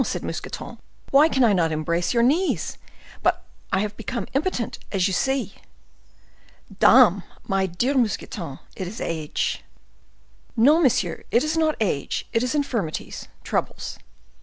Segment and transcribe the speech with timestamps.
[0.03, 0.79] said Mousqueton,
[1.11, 2.79] "why can I not embrace your knees?
[3.21, 5.53] But I have become impotent, as you see."
[6.79, 7.21] "Dame!
[7.43, 9.63] my dear Mousqueton, it is age."
[10.57, 13.99] "No, monsieur, it is not age; it is infirmities—troubles."